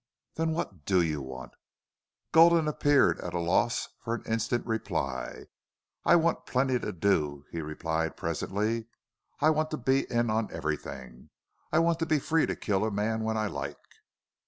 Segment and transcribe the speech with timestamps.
[0.33, 1.51] "Then what do you want?"
[2.31, 5.45] Gulden appeared at a loss for an instant reply.
[6.03, 8.87] "I want plenty to do," he replied, presently.
[9.41, 11.29] "I want to be in on everything.
[11.71, 13.77] I want to be free to kill a man when I like."